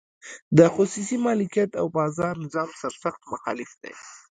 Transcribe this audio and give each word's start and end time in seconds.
د 0.57 0.59
خصوصي 0.75 1.17
مالکیت 1.27 1.71
او 1.81 1.85
بازار 1.97 2.33
نظام 2.45 2.69
سرسخت 2.81 3.21
مخالف 3.31 3.71
دی. 3.81 3.93